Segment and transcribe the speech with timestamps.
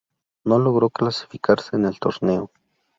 [0.45, 2.49] No logró clasificarse en el torneo.